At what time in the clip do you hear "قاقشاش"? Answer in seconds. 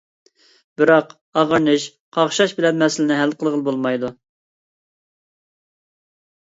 2.19-2.57